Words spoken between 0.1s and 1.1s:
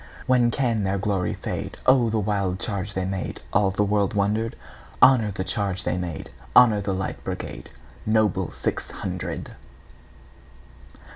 When can their